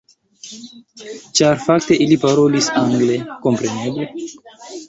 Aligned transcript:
Ĉar 1.39 1.61
fakte 1.65 1.99
ili 2.07 2.19
parolis 2.25 2.71
angle, 2.85 3.21
kompreneble. 3.47 4.11